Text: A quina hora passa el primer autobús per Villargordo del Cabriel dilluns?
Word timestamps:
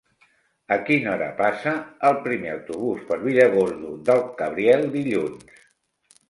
A 0.75 0.77
quina 0.85 1.11
hora 1.11 1.27
passa 1.41 1.73
el 2.09 2.17
primer 2.23 2.49
autobús 2.53 3.05
per 3.11 3.19
Villargordo 3.27 3.93
del 4.09 4.25
Cabriel 4.41 4.89
dilluns? 4.99 5.63